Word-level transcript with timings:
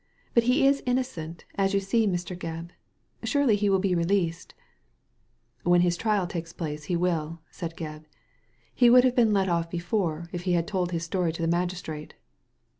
But 0.33 0.45
he 0.45 0.65
is 0.65 0.81
innocent, 0.87 1.45
as 1.53 1.75
you 1.75 1.79
see, 1.79 2.07
Mr. 2.07 2.35
Gebb. 2.35 2.71
Surely 3.23 3.55
he 3.55 3.69
will 3.69 3.77
be 3.77 3.93
released.*' 3.93 4.55
When 5.61 5.81
his 5.81 5.95
trial 5.95 6.25
takes 6.25 6.51
place 6.53 6.85
he 6.85 6.95
will, 6.95 7.39
said 7.51 7.77
Gebb. 7.77 8.05
He 8.73 8.89
would 8.89 9.03
have 9.03 9.15
been 9.15 9.31
let 9.31 9.47
off 9.47 9.69
before 9.69 10.27
if 10.31 10.41
he 10.45 10.53
had 10.53 10.67
told 10.67 10.89
this 10.89 11.05
story 11.05 11.31
to 11.33 11.41
the 11.43 11.47
magistrate. 11.47 12.15